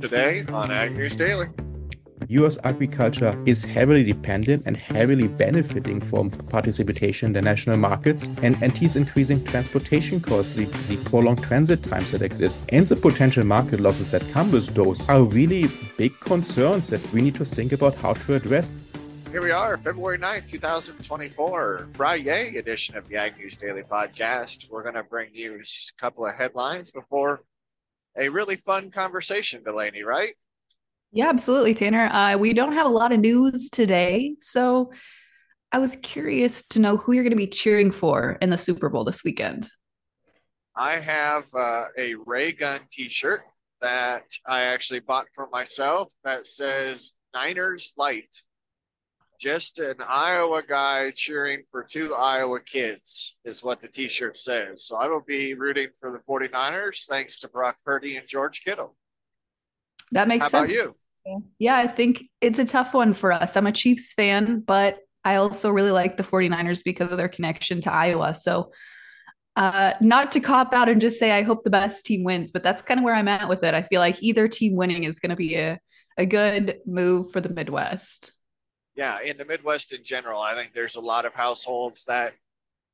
[0.00, 1.48] Today on Ag News Daily.
[2.28, 8.62] US agriculture is heavily dependent and heavily benefiting from participation in the national markets, and
[8.62, 13.80] NT's increasing transportation costs, the, the prolonged transit times that exist, and the potential market
[13.80, 15.66] losses that come with those are really
[15.96, 18.70] big concerns that we need to think about how to address.
[19.30, 24.68] Here we are, February 9th, 2024, Friday edition of the Ag News Daily Podcast.
[24.70, 27.42] We're going to bring you a couple of headlines before
[28.18, 30.34] a really fun conversation, Delaney, right?
[31.12, 32.06] Yeah, absolutely, Tanner.
[32.06, 34.92] Uh, we don't have a lot of news today, so
[35.72, 38.88] I was curious to know who you're going to be cheering for in the Super
[38.88, 39.68] Bowl this weekend.
[40.76, 43.42] I have uh, a Ray Gun T-shirt
[43.80, 48.42] that I actually bought for myself that says Niners Light.
[49.38, 54.84] Just an Iowa guy cheering for two Iowa kids is what the t-shirt says.
[54.84, 58.96] So I will be rooting for the 49ers thanks to Brock Purdy and George Kittle.
[60.12, 60.70] That makes How sense.
[60.70, 60.96] about you?
[61.58, 63.56] Yeah, I think it's a tough one for us.
[63.56, 67.80] I'm a Chiefs fan, but I also really like the 49ers because of their connection
[67.82, 68.34] to Iowa.
[68.36, 68.70] So,
[69.56, 72.62] uh, not to cop out and just say I hope the best team wins, but
[72.62, 73.74] that's kind of where I'm at with it.
[73.74, 75.80] I feel like either team winning is going to be a,
[76.16, 78.32] a good move for the Midwest.
[78.96, 82.34] Yeah, in the Midwest in general, I think there's a lot of households that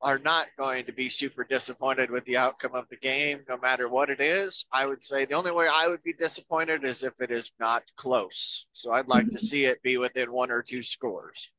[0.03, 3.89] are not going to be super disappointed with the outcome of the game, no matter
[3.89, 4.67] what it is.
[4.73, 7.85] I would say the only way I would be disappointed is if it is not
[7.97, 8.67] close.
[8.73, 9.41] So I'd like to Mm-hmm.
[9.41, 11.51] see it be within one or two scores.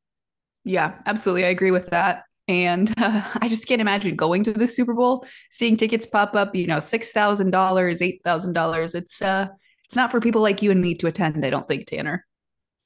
[0.63, 1.45] Yeah, absolutely.
[1.45, 2.23] I agree with that.
[2.47, 6.55] And uh, I just can't imagine going to the Super Bowl, seeing tickets pop up,
[6.55, 8.95] you know, $6,000, $8,000.
[8.95, 9.47] It's uh
[9.85, 12.25] it's not for people like you and me to attend, I don't think, Tanner.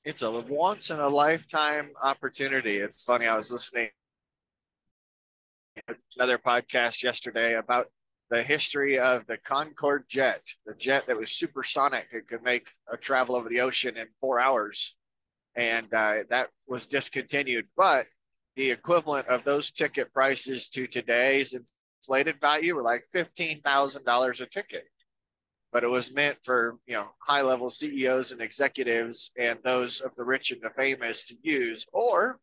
[0.07, 2.77] It's a once in a lifetime opportunity.
[2.77, 3.89] It's funny, I was listening
[5.85, 7.87] to another podcast yesterday about
[8.29, 12.05] the history of the Concorde jet, the jet that was supersonic.
[12.13, 14.95] It could make a travel over the ocean in four hours.
[15.57, 17.65] And uh, that was discontinued.
[17.75, 18.05] But
[18.55, 24.85] the equivalent of those ticket prices to today's inflated value were like $15,000 a ticket.
[25.77, 30.09] But it was meant for, you know, high level CEOs and executives and those of
[30.17, 32.39] the rich and the famous to use, or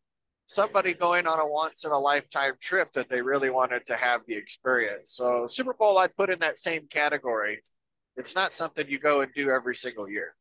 [0.47, 4.21] somebody going on a once in a lifetime trip that they really wanted to have
[4.25, 5.11] the experience.
[5.11, 7.61] So Super Bowl I'd put in that same category.
[8.15, 10.33] It's not something you go and do every single year.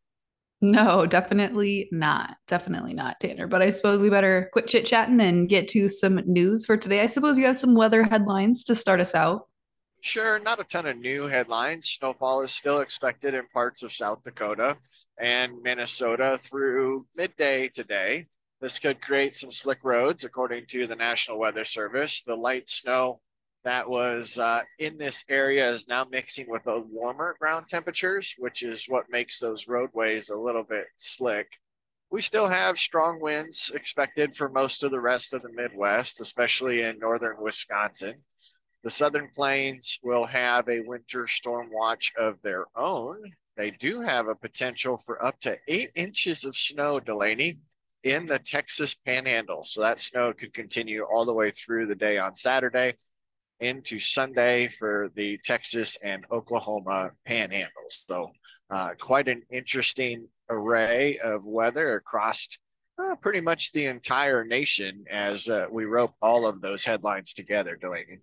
[0.61, 2.37] No, definitely not.
[2.47, 3.49] Definitely not, Tanner.
[3.49, 7.01] But I suppose we better quit chit chatting and get to some news for today.
[7.01, 9.49] I suppose you have some weather headlines to start us out.
[10.05, 11.89] Sure, not a ton of new headlines.
[11.89, 14.77] Snowfall is still expected in parts of South Dakota
[15.19, 18.27] and Minnesota through midday today.
[18.61, 22.23] This could create some slick roads, according to the National Weather Service.
[22.23, 23.23] The light snow
[23.65, 28.63] that was uh, in this area is now mixing with the warmer ground temperatures, which
[28.63, 31.49] is what makes those roadways a little bit slick.
[32.11, 36.83] We still have strong winds expected for most of the rest of the Midwest, especially
[36.83, 38.23] in northern Wisconsin.
[38.85, 43.17] The Southern Plains will have a winter storm watch of their own.
[43.57, 47.61] They do have a potential for up to eight inches of snow, Delaney,
[48.03, 49.65] in the Texas panhandle.
[49.65, 52.95] So that snow could continue all the way through the day on Saturday
[53.59, 58.05] into Sunday for the Texas and Oklahoma panhandles.
[58.07, 58.33] So
[58.69, 62.47] uh, quite an interesting array of weather across
[62.99, 67.77] uh, pretty much the entire nation as uh, we rope all of those headlines together,
[67.77, 68.19] Delaney.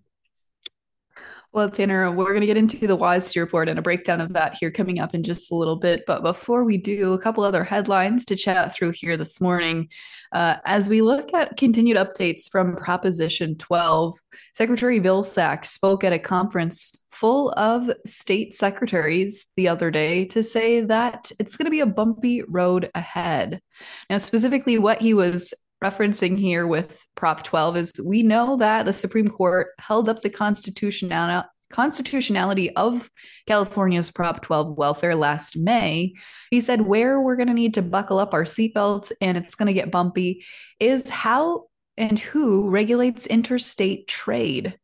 [1.54, 4.58] Well, Tanner, we're going to get into the WASDE report and a breakdown of that
[4.58, 6.04] here coming up in just a little bit.
[6.08, 9.90] But before we do, a couple other headlines to chat through here this morning.
[10.32, 14.18] Uh, as we look at continued updates from Proposition 12,
[14.54, 20.80] Secretary Vilsack spoke at a conference full of state secretaries the other day to say
[20.80, 23.62] that it's going to be a bumpy road ahead.
[24.10, 25.54] Now, specifically, what he was
[25.84, 30.30] referencing here with Prop 12 is we know that the Supreme Court held up the
[30.30, 33.10] constitutional constitutionality of
[33.48, 36.14] California's Prop 12 welfare last May.
[36.52, 39.68] He said where we're going to need to buckle up our seatbelts and it's going
[39.68, 40.46] to get bumpy
[40.80, 41.68] is how
[41.98, 44.78] and who regulates interstate trade.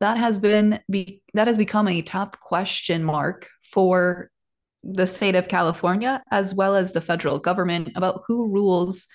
[0.00, 4.30] That has been be, that has become a top question mark for
[4.82, 9.06] the state of California as well as the federal government about who rules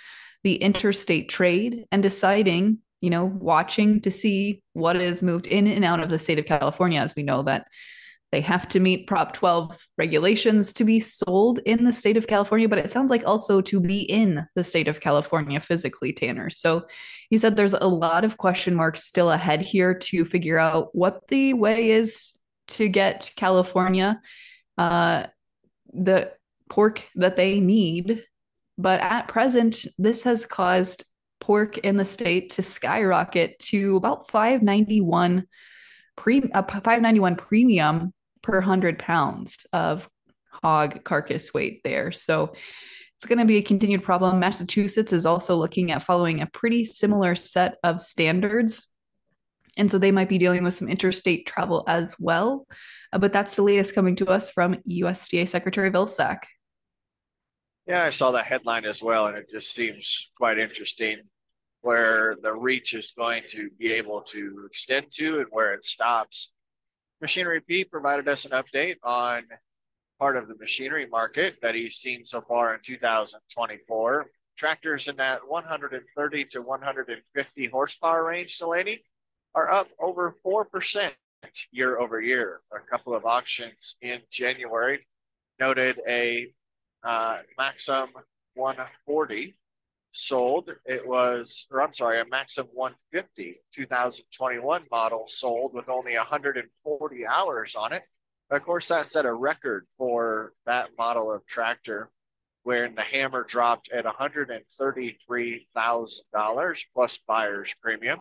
[0.43, 5.85] the interstate trade and deciding, you know, watching to see what is moved in and
[5.85, 7.67] out of the state of California, as we know that
[8.31, 12.69] they have to meet Prop 12 regulations to be sold in the state of California,
[12.69, 16.49] but it sounds like also to be in the state of California physically, Tanner.
[16.51, 16.85] So
[17.31, 21.27] he said there's a lot of question marks still ahead here to figure out what
[21.29, 22.33] the way is
[22.69, 24.21] to get California.
[24.77, 25.25] Uh,
[25.91, 26.31] the
[26.69, 28.23] pork that they need.
[28.79, 31.03] But at present, this has caused
[31.41, 35.45] pork in the state to skyrocket to about 591
[36.15, 40.09] pre a 591 premium per 100 pounds of
[40.63, 42.13] hog carcass weight there.
[42.13, 42.53] So
[43.17, 44.39] it's going to be a continued problem.
[44.39, 48.87] Massachusetts is also looking at following a pretty similar set of standards.
[49.75, 52.65] And so they might be dealing with some interstate travel as well.
[53.11, 56.43] Uh, but that's the latest coming to us from USDA Secretary Vilsack.
[57.89, 61.21] Yeah, I saw that headline as well, and it just seems quite interesting
[61.81, 66.53] where the reach is going to be able to extend to and where it stops.
[67.19, 69.41] Machinery Pete provided us an update on
[70.19, 74.27] part of the machinery market that he's seen so far in 2024.
[74.55, 79.01] Tractors in that 130 to 150 horsepower range, Delaney,
[79.55, 81.11] are up over 4%
[81.71, 82.61] year over year.
[82.71, 85.07] A couple of auctions in January
[85.59, 86.53] noted a
[87.03, 88.09] uh, Maxxum
[88.55, 89.55] 140
[90.11, 90.69] sold.
[90.85, 97.75] It was, or I'm sorry, a Maxxum 150 2021 model sold with only 140 hours
[97.75, 98.03] on it.
[98.51, 102.09] Of course, that set a record for that model of tractor
[102.63, 108.19] when the hammer dropped at $133,000 plus buyer's premium.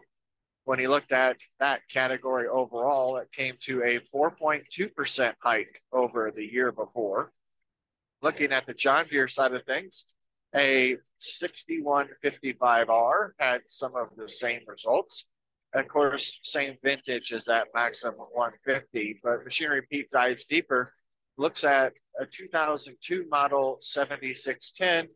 [0.64, 6.44] When he looked at that category overall, it came to a 4.2% hike over the
[6.44, 7.32] year before.
[8.20, 10.06] Looking at the John Deere side of things,
[10.54, 15.26] a 6155R had some of the same results.
[15.74, 20.94] Of course, same vintage as that Maxxum 150, but Machinery Pete dives deeper,
[21.36, 25.08] looks at a 2002 model 7610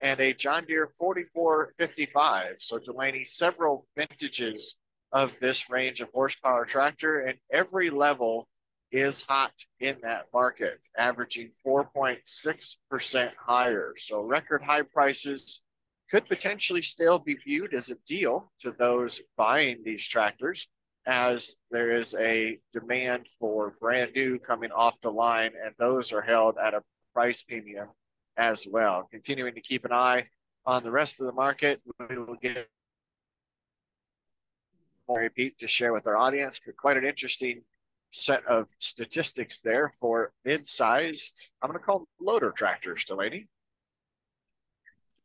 [0.00, 2.56] and a John Deere 4455.
[2.60, 4.76] So Delaney, several vintages
[5.12, 8.48] of this range of horsepower tractor, and every level
[8.92, 13.94] is hot in that market, averaging 4.6% higher.
[13.96, 15.62] So record high prices
[16.10, 20.68] could potentially still be viewed as a deal to those buying these tractors
[21.06, 26.22] as there is a demand for brand new coming off the line and those are
[26.22, 26.82] held at a
[27.12, 27.88] price premium
[28.36, 29.08] as well.
[29.10, 30.26] Continuing to keep an eye
[30.64, 32.68] on the rest of the market, we will get
[35.08, 37.62] more repeat to share with our audience, quite an interesting
[38.16, 43.46] set of statistics there for mid-sized, I'm going to call them loader tractors, Delaney.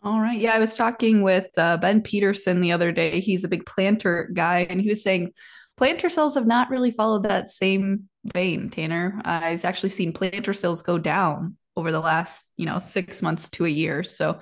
[0.03, 0.39] All right.
[0.39, 3.19] Yeah, I was talking with uh, Ben Peterson the other day.
[3.19, 5.31] He's a big planter guy, and he was saying
[5.77, 9.21] planter sales have not really followed that same vein, Tanner.
[9.23, 13.49] Uh, I've actually seen planter sales go down over the last, you know, six months
[13.51, 14.03] to a year.
[14.03, 14.39] So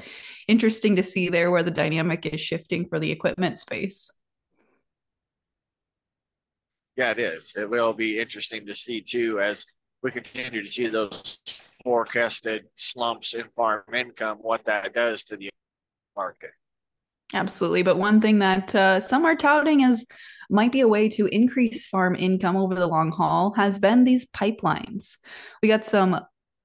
[0.48, 4.10] interesting to see there where the dynamic is shifting for the equipment space.
[7.00, 7.54] Yeah, it is.
[7.56, 9.66] It will be interesting to see too as
[10.04, 11.40] we continue to see those
[11.82, 15.50] forecasted slumps in farm income, what that does to the
[16.18, 16.50] market.
[17.34, 17.84] Absolutely.
[17.84, 20.06] But one thing that uh, some are touting as
[20.50, 24.30] might be a way to increase farm income over the long haul has been these
[24.32, 25.16] pipelines.
[25.64, 26.20] We got some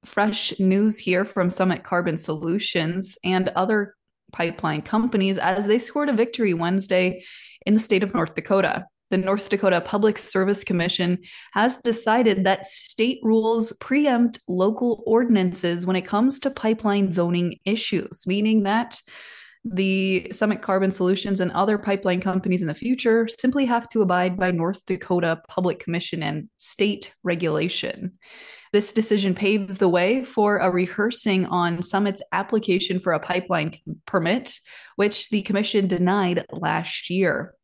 [0.04, 3.94] fresh news here from Summit Carbon Solutions and other
[4.32, 7.22] pipeline companies as they scored a victory Wednesday
[7.66, 11.18] in the state of North Dakota the North Dakota Public Service Commission
[11.52, 18.24] has decided that state rules preempt local ordinances when it comes to pipeline zoning issues,
[18.26, 19.00] meaning that
[19.64, 24.36] the Summit Carbon Solutions and other pipeline companies in the future simply have to abide
[24.36, 28.12] by North Dakota Public Commission and state regulation.
[28.74, 34.58] This decision paves the way for a rehearsing on Summit's application for a pipeline permit,
[34.96, 37.54] which the commission denied last year.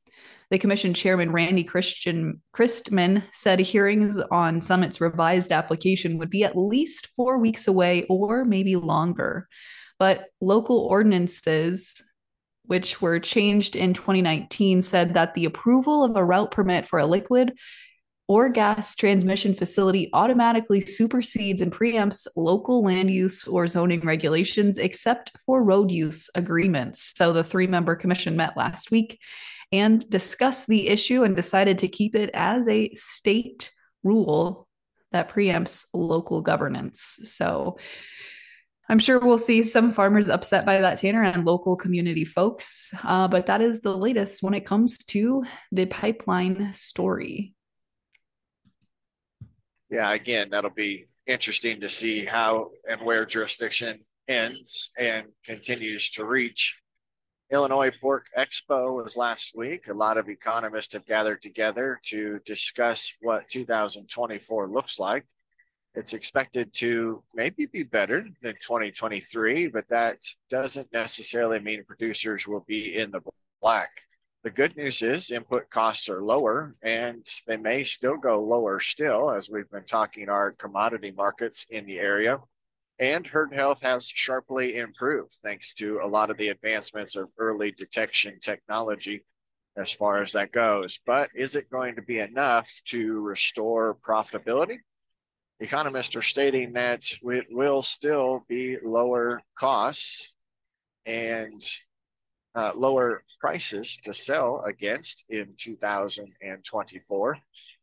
[0.51, 6.59] The commission chairman, Randy Christian Christmann, said hearings on Summit's revised application would be at
[6.59, 9.47] least four weeks away or maybe longer.
[10.01, 12.03] But local ordinances,
[12.65, 17.07] which were changed in 2019, said that the approval of a route permit for a
[17.07, 17.53] liquid
[18.27, 25.33] or gas transmission facility automatically supersedes and preempts local land use or zoning regulations except
[25.45, 27.13] for road use agreements.
[27.17, 29.19] So the three member commission met last week
[29.73, 33.71] and discussed the issue and decided to keep it as a state
[34.03, 34.67] rule
[35.13, 37.19] that preempts local governance.
[37.25, 37.79] So
[38.89, 42.93] I'm sure we'll see some farmers upset by that, Tanner, and local community folks.
[43.05, 47.55] Uh, but that is the latest when it comes to the pipeline story.
[49.91, 56.25] Yeah, again, that'll be interesting to see how and where jurisdiction ends and continues to
[56.25, 56.80] reach.
[57.53, 59.89] Illinois Pork Expo was last week.
[59.89, 65.27] A lot of economists have gathered together to discuss what 2024 looks like.
[65.95, 72.65] It's expected to maybe be better than 2023, but that doesn't necessarily mean producers will
[72.69, 73.21] be in the
[73.61, 73.91] black.
[74.45, 79.33] The good news is input costs are lower and they may still go lower still
[79.33, 82.39] as we've been talking our commodity markets in the area.
[83.01, 87.73] And herd health has sharply improved thanks to a lot of the advancements of early
[87.73, 89.25] detection technology
[89.77, 91.01] as far as that goes.
[91.07, 94.79] But is it going to be enough to restore profitability?
[95.61, 100.33] economists are stating that it will still be lower costs
[101.07, 101.63] and
[102.55, 107.39] uh, lower prices to sell against in 2024.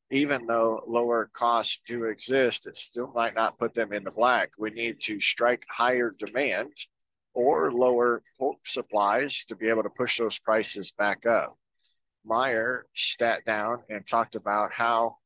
[0.10, 4.52] Even though lower costs do exist, it still might not put them in the black.
[4.58, 6.72] We need to strike higher demand
[7.34, 11.58] or lower pork supplies to be able to push those prices back up.
[12.24, 15.18] Meyer sat down and talked about how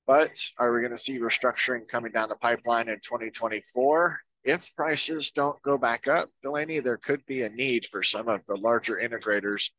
[0.06, 4.18] But are we going to see restructuring coming down the pipeline in 2024?
[4.44, 8.40] If prices don't go back up, Delaney, there could be a need for some of
[8.46, 9.70] the larger integrators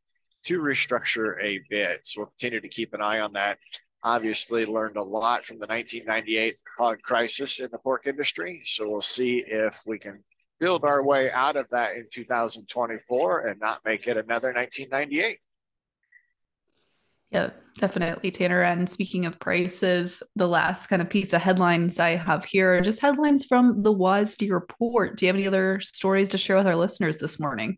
[0.46, 2.01] to restructure a bit.
[2.03, 3.58] So we'll continue to keep an eye on that
[4.03, 8.62] obviously learned a lot from the 1998 hog crisis in the pork industry.
[8.65, 10.24] So we'll see if we can
[10.60, 15.39] build our way out of that in 2024 and not make it another 1998.
[17.34, 18.62] Yeah, definitely, Tanner.
[18.62, 22.82] And speaking of prices, the last kind of piece of headlines I have here are
[22.82, 25.18] just headlines from the WASDE report.
[25.18, 27.78] Do you have any other stories to share with our listeners this morning?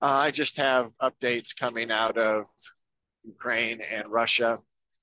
[0.00, 2.46] Uh, I just have updates coming out of
[3.22, 4.58] Ukraine and Russia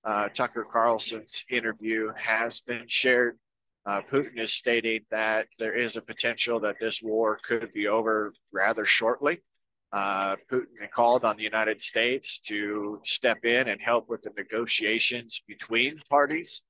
[0.08, 3.38] uh, Tucker Carlson's interview has been shared.
[3.86, 8.34] Uh, Putin is stating that there is a potential that this war could be over
[8.54, 9.42] rather shortly.
[9.94, 15.42] Uh, Putin called on the United States to step in and help with the negotiations
[15.48, 16.62] between parties.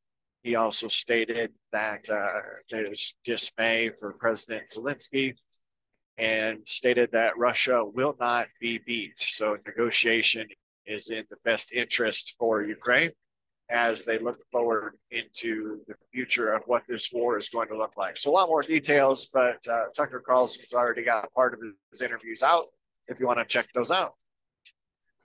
[0.43, 5.33] He also stated that uh, there's dismay for President Zelensky
[6.17, 9.19] and stated that Russia will not be beat.
[9.19, 10.47] So negotiation
[10.85, 13.11] is in the best interest for Ukraine
[13.69, 17.97] as they look forward into the future of what this war is going to look
[17.97, 18.15] like.
[18.15, 21.59] So a lot more details, but uh, Tucker Carlson's already got part of
[21.91, 22.67] his interviews out.
[23.07, 24.15] If you want to check those out.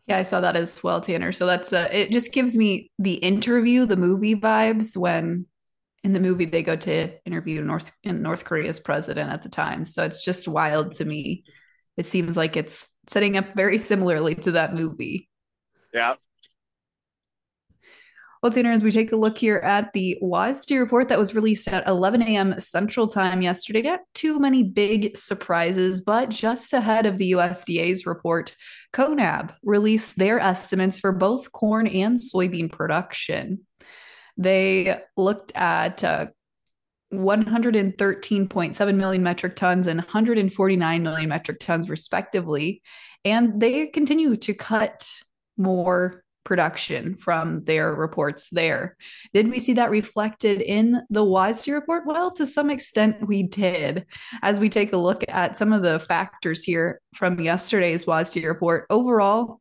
[0.07, 1.33] Yeah, I saw that as well, Tanner.
[1.33, 2.11] So that's uh, it.
[2.11, 5.47] Just gives me the interview, the movie vibes when
[6.03, 9.85] in the movie they go to interview North in North Korea's president at the time.
[9.85, 11.45] So it's just wild to me.
[11.97, 15.29] It seems like it's setting up very similarly to that movie.
[15.95, 16.15] Yeah,
[18.43, 21.69] well, Tanner, as we take a look here at the WASDE report that was released
[21.69, 22.59] at 11 a.m.
[22.59, 28.57] Central Time yesterday, not too many big surprises, but just ahead of the USDA's report,
[28.93, 33.61] CONAB released their estimates for both corn and soybean production.
[34.37, 36.27] They looked at uh,
[37.15, 42.83] 113.7 million metric tons and 149 million metric tons, respectively.
[43.25, 45.09] And they continue to cut
[45.57, 48.97] more production from their reports there.
[49.33, 52.07] Did we see that reflected in the WASDE report?
[52.07, 54.07] Well, to some extent, we did.
[54.43, 58.87] As we take a look at some of the factors here from yesterday's WASDE report,
[58.91, 59.61] overall,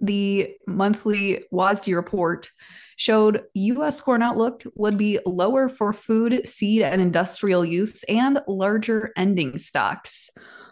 [0.00, 2.50] the monthly WASDE report
[2.96, 4.00] showed U.S.
[4.00, 10.30] corn outlook would be lower for food, seed, and industrial use and larger ending stocks.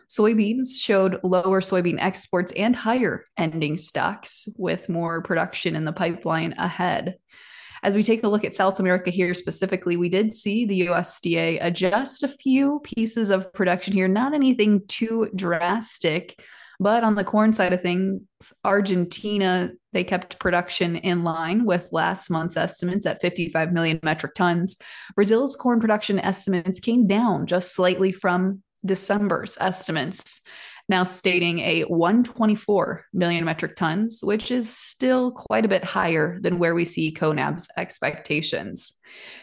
[0.08, 6.54] Soybeans showed lower soybean exports and higher ending stocks with more production in the pipeline
[6.58, 7.16] ahead.
[7.82, 11.58] As we take a look at South America here specifically, we did see the USDA
[11.60, 16.40] adjust a few pieces of production here, not anything too drastic.
[16.78, 18.22] But on the corn side of things,
[18.64, 24.76] Argentina, they kept production in line with last month's estimates at 55 million metric tons.
[25.14, 30.40] Brazil's corn production estimates came down just slightly from December's estimates
[30.88, 36.58] now stating a 124 million metric tons, which is still quite a bit higher than
[36.58, 38.94] where we see CONAB's expectations.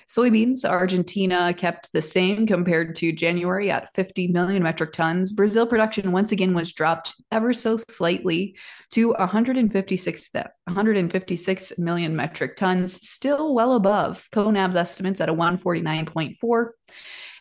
[0.07, 5.33] Soybeans, Argentina kept the same compared to January at 50 million metric tons.
[5.33, 8.55] Brazil production once again was dropped ever so slightly
[8.91, 16.69] to 156, 156 million metric tons, still well above CONAB's estimates at a 149.4.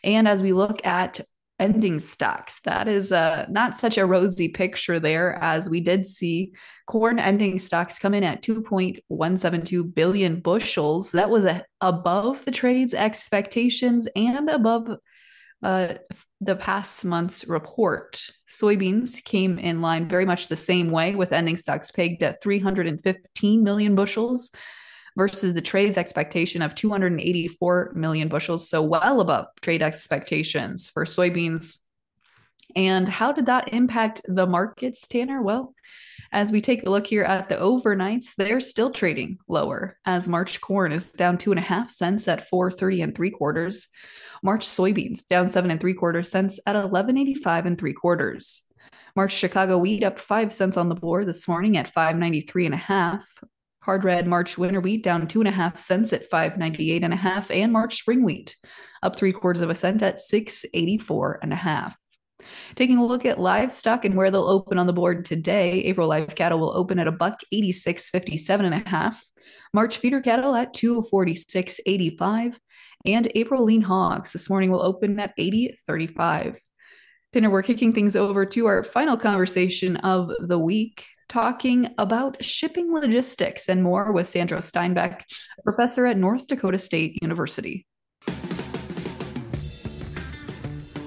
[0.03, 1.21] And as we look at
[1.59, 2.59] ending stocks.
[2.61, 6.53] That is uh, not such a rosy picture there, as we did see
[6.87, 11.11] corn ending stocks come in at 2.172 billion bushels.
[11.11, 14.89] That was a, above the trade's expectations and above
[15.61, 15.93] uh,
[16.41, 18.27] the past month's report.
[18.47, 23.63] Soybeans came in line very much the same way, with ending stocks pegged at 315
[23.63, 24.51] million bushels
[25.17, 31.79] versus the trade's expectation of 284 million bushels, so well above trade expectations for soybeans.
[32.75, 35.41] And how did that impact the markets, Tanner?
[35.41, 35.75] Well,
[36.31, 40.59] as we take a look here at the overnights, they're still trading lower as March
[40.61, 43.87] corn is down two and a half cents at 430 and three quarters.
[44.41, 48.63] March soybeans down seven and three quarters cents at 1185 and three quarters.
[49.15, 52.77] March Chicago wheat up five cents on the board this morning at 593 and a
[52.77, 53.23] half.
[53.83, 57.17] Hard red March winter wheat down two and a half cents at 598 and a
[57.17, 58.55] half, and March spring wheat
[59.01, 61.97] up three quarters of a cent at 684 and a half.
[62.75, 66.33] Taking a look at livestock and where they'll open on the board today, April live
[66.33, 69.21] cattle will open at a buck 86.57 and a half.
[69.73, 72.57] March feeder cattle at 246.85
[73.05, 76.57] and April lean hogs this morning will open at 80.35.
[77.33, 82.93] Tanner, we're kicking things over to our final conversation of the week talking about shipping
[82.93, 85.23] logistics and more with Sandro Steinbach,
[85.63, 87.85] professor at North Dakota State University.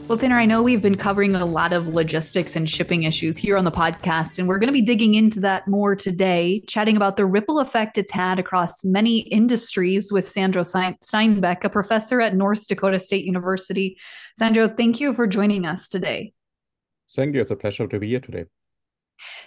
[0.09, 3.57] Well, Tanner, I know we've been covering a lot of logistics and shipping issues here
[3.57, 7.17] on the podcast, and we're going to be digging into that more today, chatting about
[7.17, 12.69] the ripple effect it's had across many industries with Sandro Steinbach, a professor at North
[12.69, 13.99] Dakota State University.
[14.39, 16.33] Sandro, thank you for joining us today.
[17.11, 17.41] Thank you.
[17.41, 18.45] It's a pleasure to be here today.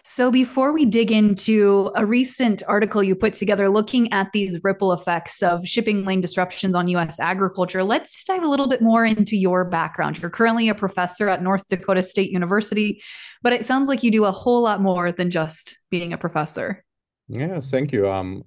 [0.04, 4.94] So, before we dig into a recent article you put together looking at these ripple
[4.94, 9.36] effects of shipping lane disruptions on US agriculture, let's dive a little bit more into
[9.36, 10.20] your background.
[10.20, 13.02] You're currently a professor at North Dakota State University,
[13.42, 16.84] but it sounds like you do a whole lot more than just being a professor.
[17.28, 18.10] Yeah, thank you.
[18.10, 18.44] Um,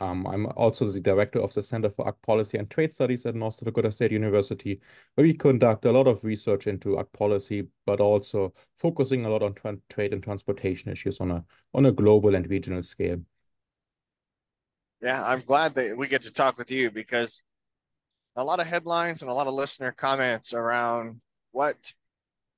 [0.00, 3.34] um, I'm also the director of the Center for Ag Policy and Trade Studies at
[3.34, 4.80] North Dakota State University,
[5.14, 9.42] where we conduct a lot of research into ag policy, but also focusing a lot
[9.42, 9.54] on
[9.90, 13.18] trade and transportation issues on a on a global and regional scale.
[15.00, 17.42] Yeah, I'm glad that we get to talk with you because
[18.36, 21.76] a lot of headlines and a lot of listener comments around what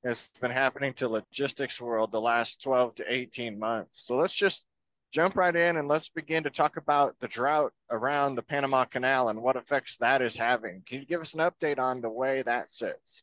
[0.04, 4.04] has been happening to logistics world the last 12 to 18 months.
[4.04, 4.66] So let's just
[5.12, 9.28] jump right in and let's begin to talk about the drought around the Panama Canal
[9.28, 10.82] and what effects that is having.
[10.86, 13.22] Can you give us an update on the way that sits?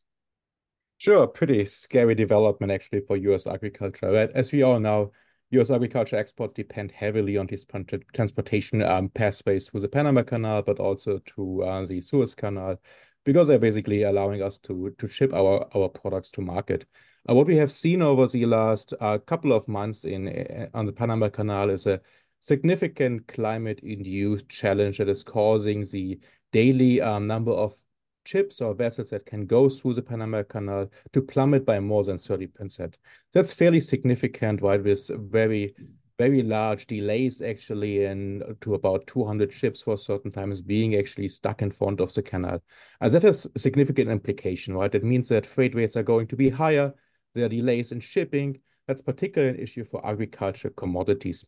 [0.98, 4.10] Sure, pretty scary development actually for US agriculture.
[4.10, 4.30] Right?
[4.34, 5.12] As we all know,
[5.50, 7.64] US agriculture exports depend heavily on these
[8.12, 12.78] transportation um, pathways through the Panama Canal, but also to uh, the Suez Canal,
[13.24, 16.84] because they're basically allowing us to, to ship our, our products to market.
[17.28, 20.86] Uh, what we have seen over the last uh, couple of months in uh, on
[20.86, 22.00] the Panama Canal is a
[22.40, 26.18] significant climate-induced challenge that is causing the
[26.52, 27.74] daily um, number of
[28.24, 32.16] ships or vessels that can go through the Panama Canal to plummet by more than
[32.16, 32.94] 30%.
[33.34, 35.74] That's fairly significant, right, with very,
[36.18, 41.60] very large delays actually in to about 200 ships for certain times being actually stuck
[41.60, 42.62] in front of the canal.
[43.02, 44.94] And that has significant implication, right?
[44.94, 46.94] It means that freight rates are going to be higher,
[47.34, 48.58] there are delays in shipping.
[48.86, 51.44] That's particularly an issue for agriculture commodities.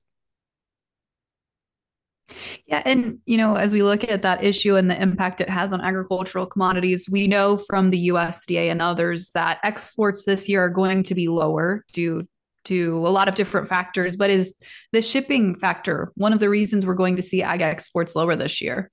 [2.66, 5.72] Yeah, and you know, as we look at that issue and the impact it has
[5.72, 10.70] on agricultural commodities, we know from the USDA and others that exports this year are
[10.70, 12.28] going to be lower due
[12.64, 14.16] to a lot of different factors.
[14.16, 14.54] But is
[14.92, 18.60] the shipping factor one of the reasons we're going to see ag exports lower this
[18.60, 18.90] year?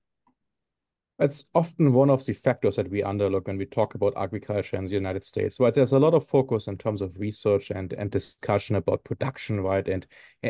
[1.20, 4.84] It's often one of the factors that we underlook when we talk about agriculture in
[4.84, 5.74] the United States, right?
[5.74, 9.86] There's a lot of focus in terms of research and, and discussion about production, right?
[9.88, 10.06] And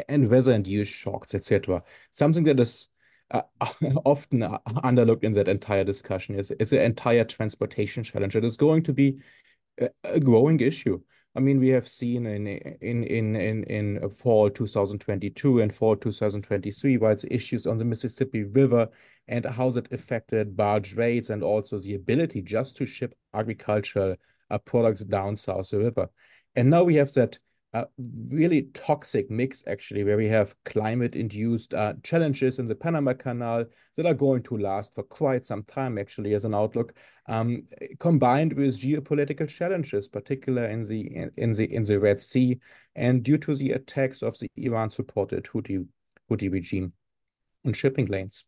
[0.08, 1.82] and weather and use shocks, etc.
[2.10, 2.90] Something that is
[3.30, 3.42] uh,
[4.04, 8.36] often underlooked in that entire discussion is, is the entire transportation challenge.
[8.36, 9.18] It is going to be
[10.04, 11.00] a, growing issue.
[11.34, 16.96] I mean, we have seen in in in in in fall 2022 and fall 2023,
[16.96, 18.88] right, issues on the Mississippi River
[19.28, 24.16] and how that affected barge rates and also the ability just to ship agricultural
[24.50, 26.08] uh, products down south the river.
[26.56, 27.38] And now we have that
[27.74, 27.86] a
[28.30, 34.06] really toxic mix, actually, where we have climate-induced uh, challenges in the Panama Canal that
[34.06, 36.94] are going to last for quite some time, actually, as an outlook,
[37.26, 37.64] um,
[37.98, 42.58] combined with geopolitical challenges, particularly in the in, in the in the Red Sea,
[42.96, 45.86] and due to the attacks of the Iran-supported Houthi
[46.30, 46.94] Houthi regime
[47.66, 48.44] on shipping lanes.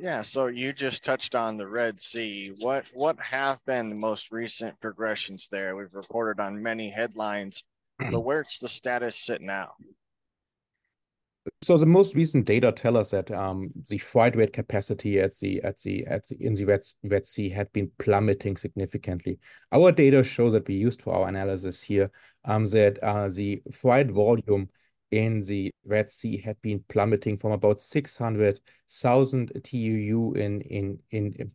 [0.00, 2.52] Yeah, so you just touched on the Red Sea.
[2.60, 5.74] What what have been the most recent progressions there?
[5.74, 7.64] We've reported on many headlines,
[7.98, 9.72] but where's the status sit now?
[11.62, 15.60] So the most recent data tell us that um, the freight rate capacity at the
[15.62, 19.40] at the at the in the Red, Red Sea had been plummeting significantly.
[19.72, 22.12] Our data show that we used for our analysis here
[22.44, 24.68] um, that uh, the freight volume
[25.10, 31.52] in the Red Sea had been plummeting from about 600,000 TEU in in in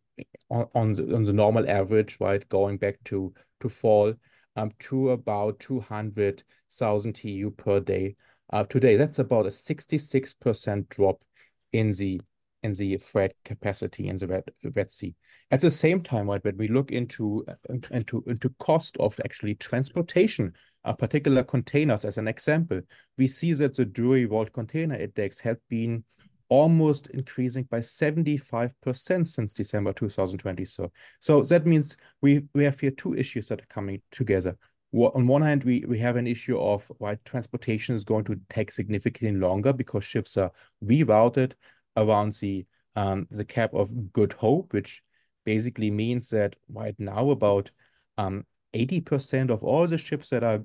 [0.49, 4.13] on, on the on the normal average, right, going back to to fall
[4.55, 8.15] um, to about 200,000 TEU per day
[8.51, 8.95] uh, today.
[8.97, 11.23] That's about a 66% drop
[11.71, 12.21] in the
[12.61, 15.13] in the freight capacity in the Red, Red Sea.
[15.51, 17.45] At the same time, right, when we look into
[17.91, 22.81] into into cost of actually transportation uh, particular containers as an example,
[23.17, 26.03] we see that the Drewry World Container Index had been
[26.49, 30.65] almost increasing by 75% since December 2020.
[30.65, 34.57] So, so that means we, we have here two issues that are coming together.
[34.93, 38.69] On one hand, we, we have an issue of why transportation is going to take
[38.69, 40.51] significantly longer because ships are
[40.83, 41.53] rerouted
[41.97, 42.65] around the
[42.95, 45.01] um, the Cape of Good Hope, which
[45.45, 47.71] basically means that right now about
[48.17, 50.63] um, 80% of all the ships that are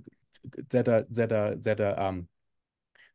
[0.70, 2.28] that are that are that are um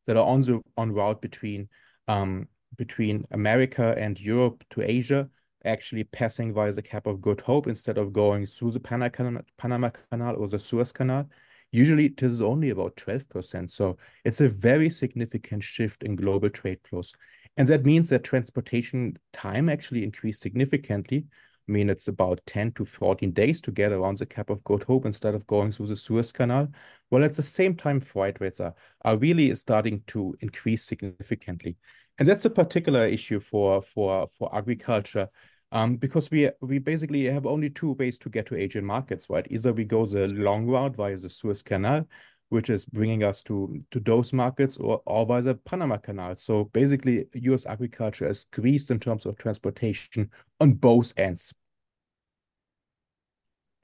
[0.05, 1.69] that are on the on route between
[2.07, 5.29] um between America and Europe to Asia
[5.65, 9.41] actually passing via the Cape of Good Hope instead of going through the Panama Canal,
[9.57, 11.29] Panama Canal or the Suez Canal.
[11.71, 13.71] Usually, this is only about 12%.
[13.71, 17.13] So it's a very significant shift in global trade flows.
[17.57, 21.25] And that means that transportation time actually increased significantly,
[21.67, 24.83] I mean, it's about 10 to 14 days to get around the Cape of Good
[24.83, 26.67] Hope instead of going through the Suez Canal.
[27.09, 28.73] Well, at the same time, freight rates are,
[29.05, 31.77] are really starting to increase significantly.
[32.19, 35.29] And that's a particular issue for, for, for agriculture
[35.73, 39.47] um, because we we basically have only two ways to get to Asian markets, right?
[39.49, 42.07] Either we go the long route via the Suez Canal,
[42.53, 46.35] which is bringing us to, to those markets or, or via the Panama Canal.
[46.35, 50.29] So basically, US agriculture is squeezed in terms of transportation
[50.61, 51.51] on both ends.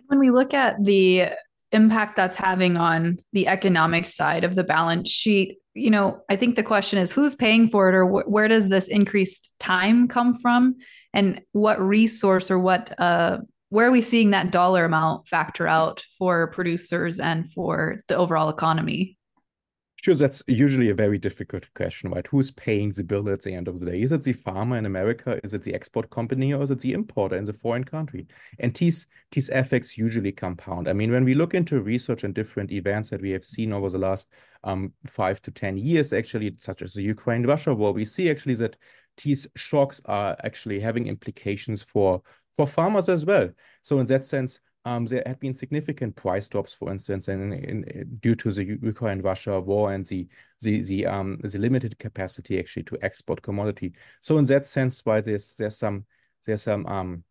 [0.06, 1.30] When we look at the
[1.72, 6.56] impact that's having on the economic side of the balance sheet, you know, I think
[6.56, 10.36] the question is who's paying for it or wh- where does this increased time come
[10.36, 10.76] from?
[11.12, 16.04] And what resource or what uh, where are we seeing that dollar amount factor out
[16.18, 19.18] for producers and for the overall economy?
[20.02, 22.26] Sure, that's usually a very difficult question, right?
[22.26, 24.02] Who's paying the bill at the end of the day?
[24.02, 25.42] Is it the farmer in America?
[25.44, 28.26] Is it the export company or is it the importer in the foreign country?
[28.60, 30.88] And these, these effects usually compound.
[30.88, 33.90] I mean, when we look into research and different events that we have seen over
[33.90, 34.30] the last
[34.64, 38.78] um, five to 10 years, actually, such as the Ukraine-Russia war, we see actually that
[39.22, 42.22] these shocks are actually having implications for
[42.60, 43.50] for farmers as well.
[43.82, 47.86] So in that sense, um, there had been significant price drops, for instance, in, in,
[47.86, 50.28] in due to the Ukraine-Russia war and the
[50.60, 53.94] the the um the limited capacity actually to export commodity.
[54.20, 56.06] So in that sense, why there's there's some
[56.46, 57.24] there's some um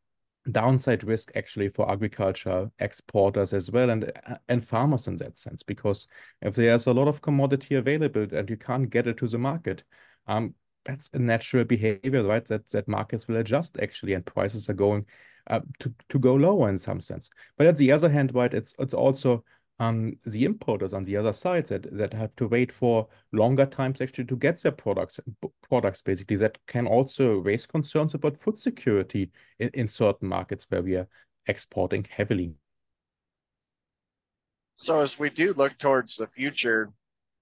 [0.50, 4.10] downside risk actually for agriculture exporters as well and
[4.48, 6.06] and farmers in that sense because
[6.40, 9.82] if there's a lot of commodity available and you can't get it to the market
[10.26, 12.44] um that's a natural behavior, right?
[12.46, 15.06] That that markets will adjust actually, and prices are going
[15.48, 17.30] uh, to to go lower in some sense.
[17.56, 19.44] But at the other hand, right, it's it's also
[19.80, 24.00] um, the importers on the other side that that have to wait for longer times
[24.00, 25.20] actually to get their products
[25.68, 30.82] products basically that can also raise concerns about food security in, in certain markets where
[30.82, 31.08] we are
[31.46, 32.54] exporting heavily.
[34.74, 36.92] So as we do look towards the future,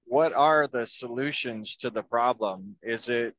[0.07, 2.77] what are the solutions to the problem?
[2.83, 3.35] Is it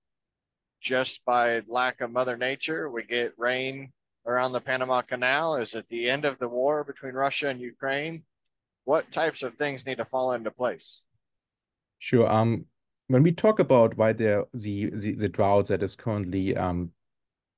[0.81, 2.89] just by lack of Mother Nature?
[2.89, 3.91] We get rain
[4.25, 5.55] around the Panama Canal?
[5.55, 8.23] Is it the end of the war between Russia and Ukraine?
[8.83, 11.03] What types of things need to fall into place?
[11.99, 12.29] Sure.
[12.29, 12.65] Um,
[13.07, 16.91] when we talk about why the the, the drought that is currently um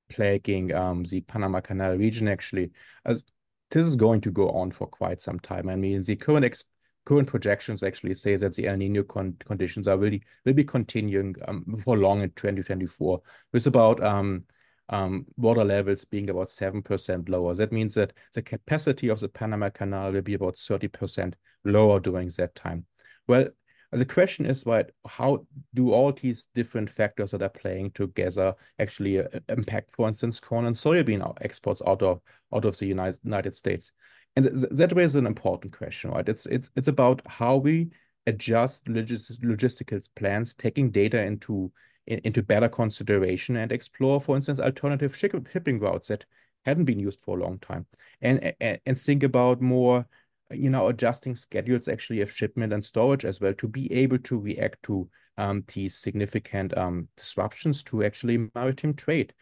[0.08, 2.70] plaguing um the Panama Canal region, actually,
[3.04, 3.22] as
[3.70, 5.68] this is going to go on for quite some time.
[5.68, 6.64] I mean, the current ex
[7.04, 11.34] current projections actually say that the El Nino con conditions are really will be continuing
[11.48, 13.20] um, for long in 2024,
[13.52, 14.44] with about um,
[14.90, 17.54] um, water levels being about 7% lower.
[17.54, 21.34] That means that the capacity of the Panama Canal will be about 30%
[21.64, 22.86] lower during that time.
[23.26, 23.48] Well,
[23.92, 29.18] the question is, right, how do all these different factors that are playing together actually
[29.18, 32.20] uh, impact, for instance, corn and soybean exports out of
[32.54, 33.90] out of the United States?
[34.36, 36.28] And th that raises an important question, right?
[36.28, 37.90] It's it's it's about how we
[38.26, 41.72] adjust logis logistical plans, taking data into
[42.06, 46.24] in, into better consideration and explore, for instance, alternative shipping routes that
[46.64, 47.86] hadn't been used for a long time,
[48.22, 50.06] and and, and think about more
[50.52, 54.38] you know, adjusting schedules actually of shipment and storage as well to be able to
[54.38, 59.32] react to um, these significant um, disruptions to actually maritime trade.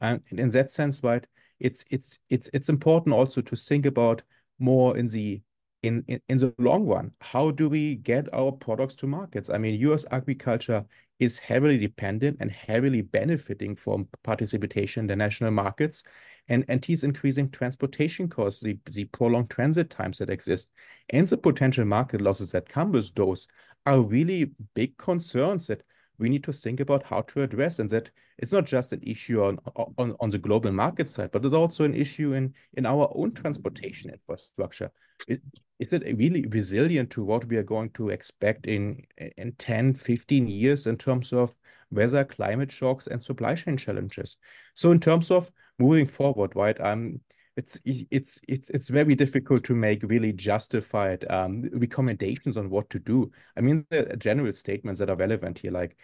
[0.00, 1.26] And in that sense, right,
[1.58, 4.22] it's it's it's it's important also to think about
[4.58, 5.40] more in the
[5.82, 7.12] in, in in the long run.
[7.20, 9.48] How do we get our products to markets?
[9.50, 10.04] I mean, U.S.
[10.10, 10.84] agriculture
[11.20, 16.02] is heavily dependent and heavily benefiting from participation in the national markets
[16.48, 20.70] and, and these increasing transportation costs, the, the prolonged transit times that exist,
[21.10, 23.46] and the potential market losses that come with those
[23.86, 25.82] are really big concerns that
[26.18, 29.42] we need to think about how to address and that it's not just an issue
[29.42, 29.58] on,
[29.98, 33.32] on, on the global market side, but it's also an issue in, in our own
[33.32, 34.90] transportation infrastructure.
[35.26, 35.38] Is,
[35.80, 39.02] is it really resilient to what we are going to expect in,
[39.36, 41.54] in 10, 15 years in terms of
[41.90, 44.36] weather, climate shocks, and supply chain challenges?
[44.74, 46.80] So in terms of moving forward, right?
[46.80, 47.20] Um,
[47.56, 53.00] it's it's it's it's very difficult to make really justified um, recommendations on what to
[53.00, 53.32] do.
[53.56, 55.96] I mean, the general statements that are relevant here, like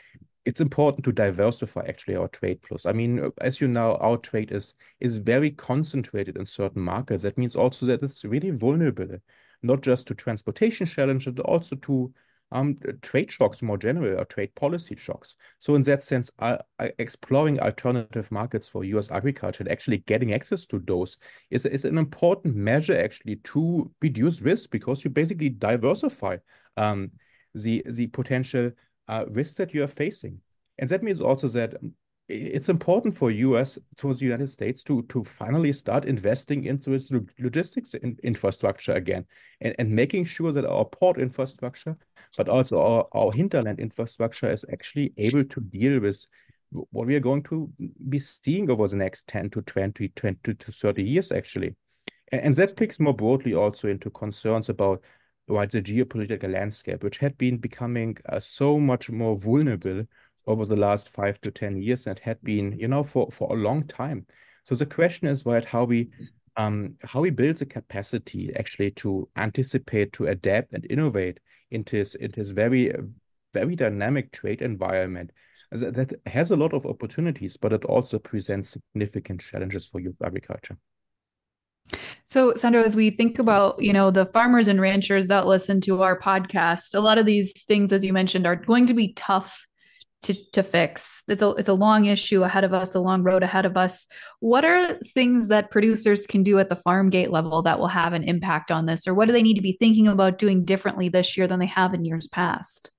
[0.44, 2.86] it's important to diversify actually our trade flows.
[2.86, 7.22] I mean, as you know, our trade is is very concentrated in certain markets.
[7.22, 9.08] That means also that it's really vulnerable,
[9.62, 12.12] not just to transportation challenges, but also to
[12.52, 15.34] um, trade shocks more generally or trade policy shocks.
[15.58, 16.58] So in that sense, uh,
[16.98, 19.10] exploring alternative markets for U.S.
[19.10, 21.16] agriculture and actually getting access to those
[21.50, 26.36] is, is an important measure actually to reduce risk because you basically diversify
[26.76, 27.10] um,
[27.54, 28.70] the, the potential
[29.08, 30.40] uh, risks that you are facing.
[30.78, 31.74] And that means also that
[32.28, 37.12] it's important for US towards the United States to to finally start investing into its
[37.38, 39.26] logistics in, infrastructure again
[39.60, 41.96] and, and making sure that our port infrastructure,
[42.36, 46.24] but also our, our hinterland infrastructure is actually able to deal with
[46.70, 47.70] what we are going to
[48.08, 51.74] be seeing over the next 10 to 20, 20 to 30 years actually.
[52.32, 55.02] And, and that picks more broadly also into concerns about
[55.48, 60.04] right the geopolitical landscape, which had been becoming uh, so much more vulnerable
[60.46, 63.60] over the last five to 10 years and had been, you know, for, for a
[63.60, 64.26] long time.
[64.64, 66.10] So the question is, right, how we
[66.56, 71.40] um, how we build the capacity actually to anticipate, to adapt and innovate
[71.72, 72.92] into this, into this very,
[73.52, 75.32] very dynamic trade environment
[75.72, 80.78] that has a lot of opportunities, but it also presents significant challenges for youth agriculture.
[82.26, 86.02] So, Sandro, as we think about, you know, the farmers and ranchers that listen to
[86.02, 89.66] our podcast, a lot of these things, as you mentioned, are going to be tough
[90.24, 91.22] to, to fix.
[91.28, 94.06] It's a it's a long issue ahead of us, a long road ahead of us.
[94.40, 98.14] What are things that producers can do at the farm gate level that will have
[98.14, 101.10] an impact on this, or what do they need to be thinking about doing differently
[101.10, 102.90] this year than they have in years past?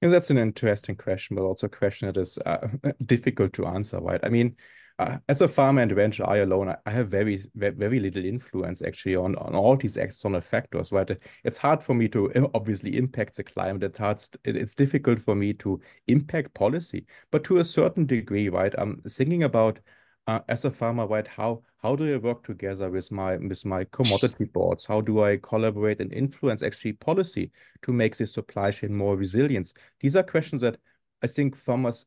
[0.00, 2.68] Yeah, that's an interesting question, but also a question that is uh,
[3.04, 4.20] difficult to answer, right?
[4.22, 4.56] I mean,
[4.98, 9.16] uh, as a farmer and rancher, I alone, I, have very, very, little influence actually
[9.16, 11.18] on, on all these external factors, right?
[11.42, 13.82] It's hard for me to obviously impact the climate.
[13.82, 18.72] It's hard, it's difficult for me to impact policy, but to a certain degree, right?
[18.78, 19.80] I'm thinking about
[20.26, 21.26] uh, as a farmer, right?
[21.26, 24.86] How how do I work together with my with my commodity boards?
[24.86, 27.50] How do I collaborate and influence actually policy
[27.82, 29.72] to make this supply chain more resilient?
[30.00, 30.78] These are questions that
[31.22, 32.06] I think farmers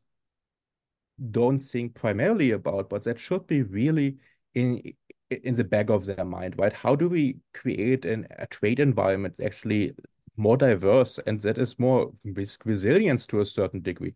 [1.30, 4.16] don't think primarily about, but that should be really
[4.54, 4.82] in
[5.30, 6.72] in the back of their mind, right?
[6.72, 9.92] How do we create an, a trade environment actually
[10.36, 14.14] more diverse and that is more risk resilience to a certain degree?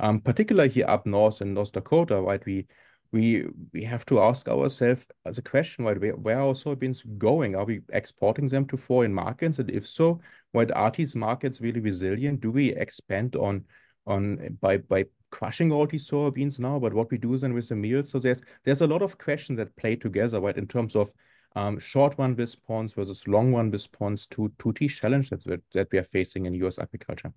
[0.00, 2.44] Um, particularly here up north in North Dakota, right?
[2.46, 2.66] We
[3.12, 6.00] we we have to ask ourselves as a question, right?
[6.00, 7.54] Where, where are soybeans going?
[7.54, 9.58] Are we exporting them to foreign markets?
[9.58, 10.20] And if so,
[10.52, 12.40] what are these markets really resilient?
[12.40, 13.64] Do we expand on
[14.06, 17.74] on by by crushing all these soybeans now, but what we do then with the
[17.74, 18.04] meal.
[18.04, 21.12] So there's there's a lot of questions that play together, right, in terms of
[21.56, 25.98] um, short one response versus long one response to to these challenges that, that we
[25.98, 26.78] are facing in U.S.
[26.78, 27.32] agriculture.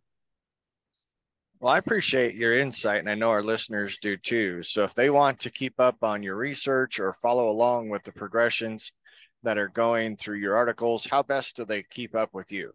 [1.60, 4.62] Well, I appreciate your insight, and I know our listeners do too.
[4.62, 8.12] So, if they want to keep up on your research or follow along with the
[8.12, 8.94] progressions
[9.42, 12.72] that are going through your articles, how best do they keep up with you?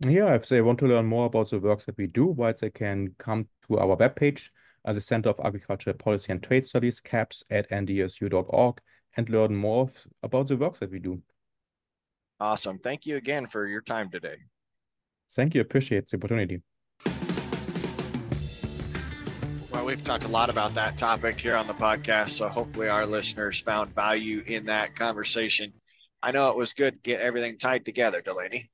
[0.00, 2.68] Yeah, if they want to learn more about the works that we do, right, they
[2.68, 4.50] can come to our webpage,
[4.84, 8.80] uh, the Center of Agricultural Policy and Trade Studies, CAPTS, at ndsu.org,
[9.16, 9.88] and learn more
[10.22, 11.22] about the works that we do.
[12.38, 12.78] Awesome.
[12.78, 14.36] Thank you again for your time today.
[15.32, 15.62] Thank you.
[15.62, 16.60] Appreciate the opportunity.
[19.72, 23.06] Well, we've talked a lot about that topic here on the podcast, so hopefully our
[23.06, 25.72] listeners found value in that conversation.
[26.22, 28.70] I know it was good to get everything tied together, Delaney.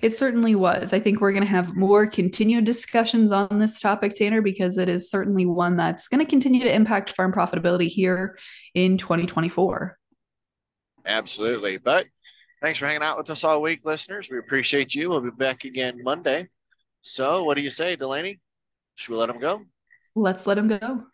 [0.00, 0.92] It certainly was.
[0.92, 4.88] I think we're going to have more continued discussions on this topic, Tanner, because it
[4.88, 8.38] is certainly one that's going to continue to impact farm profitability here
[8.74, 9.98] in 2024.
[11.06, 11.78] Absolutely.
[11.78, 12.06] But
[12.60, 14.28] thanks for hanging out with us all week, listeners.
[14.30, 15.10] We appreciate you.
[15.10, 16.48] We'll be back again Monday.
[17.02, 18.40] So, what do you say, Delaney?
[18.94, 19.62] Should we let them go?
[20.14, 21.04] Let's let them go.